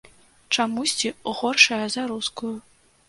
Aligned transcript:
Чамусьці 0.55 1.11
горшая 1.41 1.83
за 1.97 2.07
рускую. 2.13 2.55